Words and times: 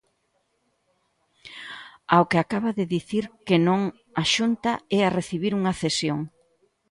Ao 2.13 2.29
que 2.29 2.37
acaba 2.39 2.71
de 2.79 2.85
dicir 2.95 3.23
que 3.47 3.57
non 3.67 3.81
a 4.21 4.23
Xunta 4.33 4.71
é 4.97 4.99
a 5.05 5.13
recibir 5.17 5.51
unha 5.59 5.73
cesión. 5.81 6.19